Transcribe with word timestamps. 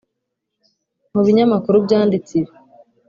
Mu 1.13 1.21
binyamakuru 1.25 1.77
byanditse 1.85 2.31
ibi 2.41 2.53